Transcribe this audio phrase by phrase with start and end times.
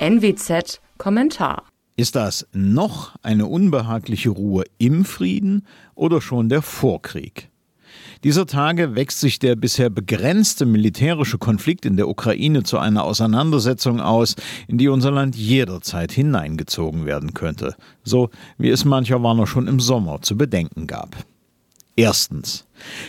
[0.00, 1.64] NWZ Kommentar.
[1.96, 7.50] Ist das noch eine unbehagliche Ruhe im Frieden oder schon der Vorkrieg?
[8.22, 14.00] Dieser Tage wächst sich der bisher begrenzte militärische Konflikt in der Ukraine zu einer Auseinandersetzung
[14.00, 14.36] aus,
[14.68, 17.74] in die unser Land jederzeit hineingezogen werden könnte,
[18.04, 21.16] so wie es mancher Warner schon im Sommer zu bedenken gab.
[21.98, 22.64] Erstens.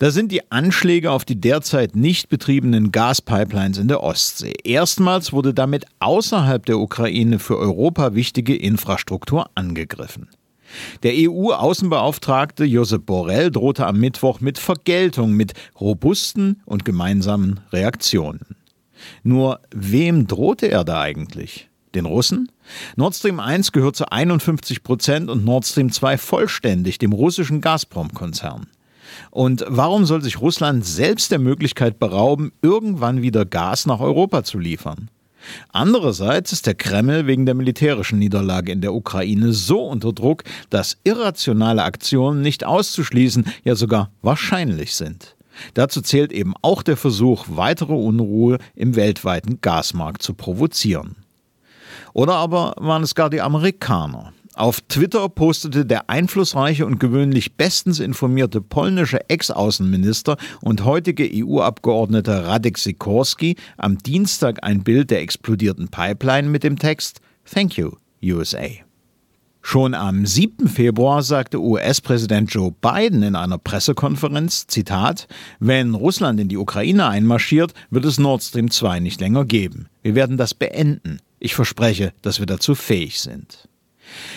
[0.00, 4.54] Da sind die Anschläge auf die derzeit nicht betriebenen Gaspipelines in der Ostsee.
[4.64, 10.30] Erstmals wurde damit außerhalb der Ukraine für Europa wichtige Infrastruktur angegriffen.
[11.04, 18.56] Der EU-Außenbeauftragte Josep Borrell drohte am Mittwoch mit Vergeltung, mit robusten und gemeinsamen Reaktionen.
[19.22, 21.68] Nur wem drohte er da eigentlich?
[21.94, 22.50] Den Russen?
[22.96, 28.66] Nord Stream 1 gehört zu 51 Prozent und Nord Stream 2 vollständig dem russischen Gazprom-Konzern.
[29.30, 34.58] Und warum soll sich Russland selbst der Möglichkeit berauben, irgendwann wieder Gas nach Europa zu
[34.58, 35.10] liefern?
[35.72, 40.98] Andererseits ist der Kreml wegen der militärischen Niederlage in der Ukraine so unter Druck, dass
[41.04, 45.36] irrationale Aktionen nicht auszuschließen, ja sogar wahrscheinlich sind.
[45.74, 51.16] Dazu zählt eben auch der Versuch, weitere Unruhe im weltweiten Gasmarkt zu provozieren.
[52.12, 54.32] Oder aber waren es gar die Amerikaner?
[54.54, 62.76] Auf Twitter postete der einflussreiche und gewöhnlich bestens informierte polnische Ex-Außenminister und heutige EU-Abgeordnete Radek
[62.76, 68.68] Sikorski am Dienstag ein Bild der explodierten Pipeline mit dem Text Thank you, USA.
[69.62, 70.68] Schon am 7.
[70.68, 75.28] Februar sagte US-Präsident Joe Biden in einer Pressekonferenz, Zitat,
[75.60, 79.86] wenn Russland in die Ukraine einmarschiert, wird es Nord Stream 2 nicht länger geben.
[80.02, 81.20] Wir werden das beenden.
[81.44, 83.68] Ich verspreche, dass wir dazu fähig sind.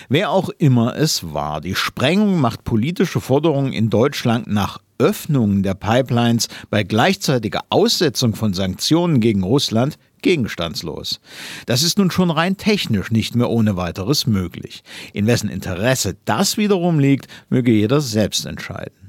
[0.09, 5.75] Wer auch immer es war, die Sprengung macht politische Forderungen in Deutschland nach Öffnungen der
[5.75, 11.19] Pipelines bei gleichzeitiger Aussetzung von Sanktionen gegen Russland gegenstandslos.
[11.67, 14.81] Das ist nun schon rein technisch nicht mehr ohne weiteres möglich.
[15.13, 19.04] In wessen Interesse das wiederum liegt, möge jeder selbst entscheiden.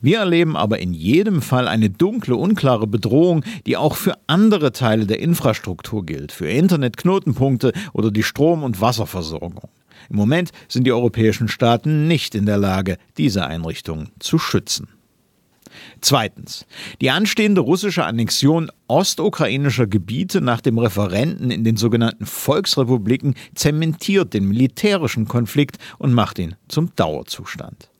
[0.00, 5.06] Wir erleben aber in jedem Fall eine dunkle, unklare Bedrohung, die auch für andere Teile
[5.06, 9.68] der Infrastruktur gilt, für Internetknotenpunkte oder die Strom- und Wasserversorgung.
[10.08, 14.88] Im Moment sind die europäischen Staaten nicht in der Lage, diese Einrichtungen zu schützen.
[16.00, 16.66] Zweitens.
[17.00, 24.48] Die anstehende russische Annexion ostukrainischer Gebiete nach dem Referenten in den sogenannten Volksrepubliken zementiert den
[24.48, 27.90] militärischen Konflikt und macht ihn zum Dauerzustand.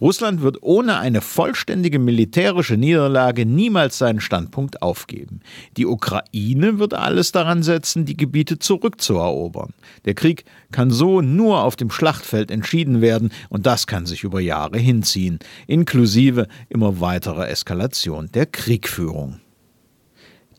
[0.00, 5.40] Russland wird ohne eine vollständige militärische Niederlage niemals seinen Standpunkt aufgeben.
[5.76, 9.74] Die Ukraine wird alles daran setzen, die Gebiete zurückzuerobern.
[10.04, 14.40] Der Krieg kann so nur auf dem Schlachtfeld entschieden werden und das kann sich über
[14.40, 19.40] Jahre hinziehen, inklusive immer weiterer Eskalation der Kriegführung.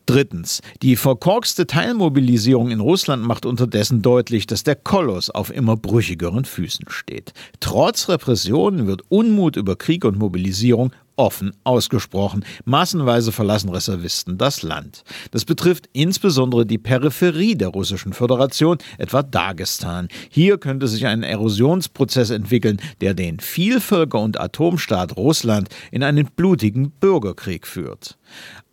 [0.06, 0.62] Drittens.
[0.82, 6.86] Die verkorkste Teilmobilisierung in Russland macht unterdessen deutlich, dass der Koloss auf immer brüchigeren Füßen
[6.88, 7.32] steht.
[7.60, 12.44] Trotz Repressionen wird Unmut über Krieg und Mobilisierung offen ausgesprochen.
[12.64, 15.04] Massenweise verlassen Reservisten das Land.
[15.30, 20.08] Das betrifft insbesondere die Peripherie der Russischen Föderation, etwa Dagestan.
[20.30, 26.90] Hier könnte sich ein Erosionsprozess entwickeln, der den Vielvölker- und Atomstaat Russland in einen blutigen
[26.90, 28.18] Bürgerkrieg führt.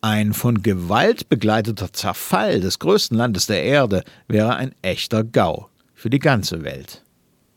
[0.02, 6.10] Ein von Gewalt begleiteter Zerfall des größten Landes der Erde wäre ein echter Gau für
[6.10, 7.04] die ganze Welt.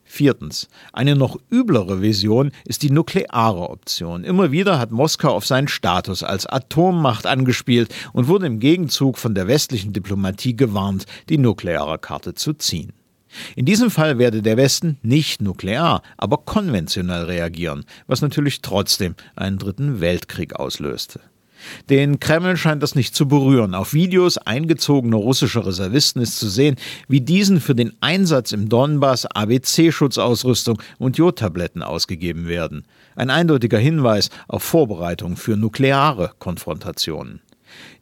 [0.03, 0.67] Viertens.
[0.91, 4.25] Eine noch üblere Vision ist die nukleare Option.
[4.25, 9.35] Immer wieder hat Moskau auf seinen Status als Atommacht angespielt und wurde im Gegenzug von
[9.35, 12.91] der westlichen Diplomatie gewarnt, die nukleare Karte zu ziehen.
[13.55, 19.57] In diesem Fall werde der Westen nicht nuklear, aber konventionell reagieren, was natürlich trotzdem einen
[19.57, 21.21] dritten Weltkrieg auslöste.
[21.89, 23.75] Den Kreml scheint das nicht zu berühren.
[23.75, 26.75] Auf Videos eingezogener russischer Reservisten ist zu sehen,
[27.07, 32.85] wie diesen für den Einsatz im Donbass ABC-Schutzausrüstung und Jodtabletten ausgegeben werden.
[33.15, 37.41] Ein eindeutiger Hinweis auf Vorbereitungen für nukleare Konfrontationen.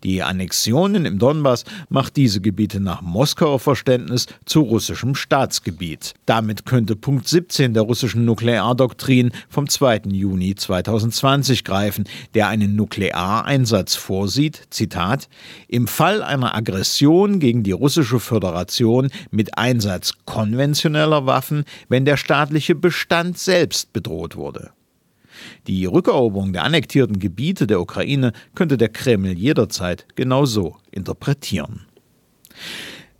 [0.03, 6.13] Die Annexionen im Donbass macht diese Gebiete nach Moskauer Verständnis zu russischem Staatsgebiet.
[6.25, 10.02] Damit könnte Punkt 17 der russischen Nukleardoktrin vom 2.
[10.08, 15.29] Juni 2020 greifen, der einen Nukleareinsatz vorsieht, Zitat,
[15.67, 22.75] im Fall einer Aggression gegen die russische Föderation mit Einsatz konventioneller Waffen, wenn der staatliche
[22.75, 24.72] Bestand selbst bedroht wurde.
[25.67, 31.85] Die Rückeroberung der annektierten Gebiete der Ukraine könnte der Kreml jederzeit genau so interpretieren.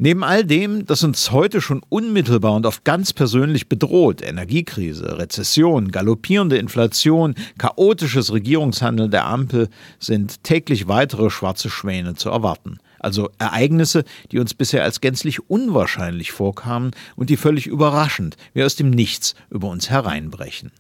[0.04, 5.92] Neben all dem, das uns heute schon unmittelbar und oft ganz persönlich bedroht, Energiekrise, Rezession,
[5.92, 9.70] galoppierende Inflation, chaotisches Regierungshandeln der Ampel,
[10.00, 12.80] sind täglich weitere schwarze Schwäne zu erwarten.
[12.98, 18.76] Also Ereignisse, die uns bisher als gänzlich unwahrscheinlich vorkamen und die völlig überraschend, wie aus
[18.76, 20.72] dem Nichts, über uns hereinbrechen.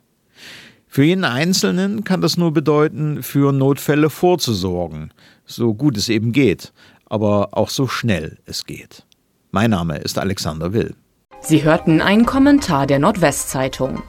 [0.93, 5.13] Für jeden Einzelnen kann das nur bedeuten, für Notfälle vorzusorgen,
[5.45, 6.73] so gut es eben geht,
[7.05, 9.05] aber auch so schnell es geht.
[9.51, 10.93] Mein Name ist Alexander Will.
[11.39, 14.03] Sie hörten einen Kommentar der Nordwestzeitung.